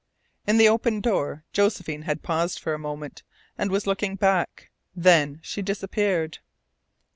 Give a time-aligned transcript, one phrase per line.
[0.47, 3.21] In the open door Josephine had paused for a moment,
[3.55, 4.71] and was looking back.
[4.95, 6.39] Then she disappeared.